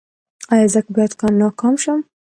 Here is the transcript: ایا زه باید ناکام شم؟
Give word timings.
ایا 0.53 0.67
زه 0.73 0.79
باید 0.95 1.11
ناکام 1.41 1.75
شم؟ 1.83 1.99